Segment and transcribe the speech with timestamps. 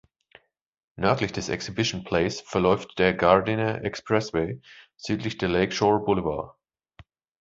[0.95, 4.59] Nördlich des Exhibition Place verläuft der Gardiner Expressway,
[4.97, 6.57] südlich der Lake Shore Boulevard.